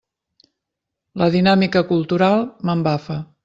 [1.23, 3.23] La dinàmica cultural m'embafa.